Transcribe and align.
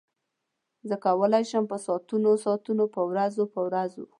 زه 0.87 0.95
کولای 1.05 1.43
شم 1.51 1.63
په 1.71 1.77
ساعتونو 1.85 2.31
ساعتونو 2.45 2.85
په 2.95 3.01
ورځو 3.09 3.43
ورځو. 3.65 4.05